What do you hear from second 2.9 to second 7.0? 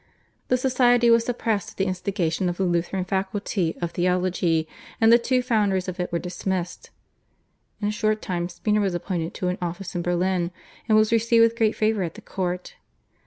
faculty of theology, and the two founders of it were dismissed.